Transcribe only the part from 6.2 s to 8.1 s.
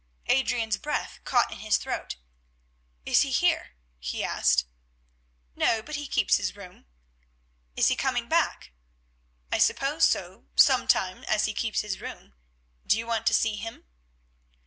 his room." "Is he